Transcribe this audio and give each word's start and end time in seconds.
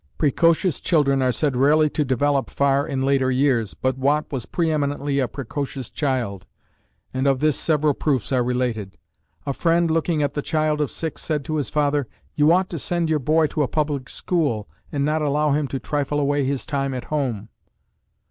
Precocious 0.17 0.79
children 0.79 1.21
are 1.21 1.31
said 1.31 1.55
rarely 1.55 1.87
to 1.87 2.03
develop 2.03 2.49
far 2.49 2.87
in 2.87 3.03
later 3.05 3.29
years, 3.29 3.75
but 3.75 3.99
Watt 3.99 4.25
was 4.31 4.47
pre 4.47 4.71
eminently 4.71 5.19
a 5.19 5.27
precocious 5.27 5.91
child, 5.91 6.47
and 7.13 7.27
of 7.27 7.37
this 7.37 7.55
several 7.55 7.93
proofs 7.93 8.31
are 8.31 8.43
related. 8.43 8.97
A 9.45 9.53
friend 9.53 9.91
looking 9.91 10.23
at 10.23 10.33
the 10.33 10.41
child 10.41 10.81
of 10.81 10.89
six 10.89 11.21
said 11.21 11.45
to 11.45 11.57
his 11.57 11.69
father, 11.69 12.07
"You 12.33 12.51
ought 12.51 12.71
to 12.71 12.79
send 12.79 13.11
your 13.11 13.19
boy 13.19 13.45
to 13.49 13.61
a 13.61 13.67
public 13.67 14.09
school, 14.09 14.67
and 14.91 15.05
not 15.05 15.21
allow 15.21 15.51
him 15.51 15.67
to 15.67 15.77
trifle 15.77 16.19
away 16.19 16.45
his 16.45 16.65
time 16.65 16.95
at 16.95 17.03
home." 17.13 17.49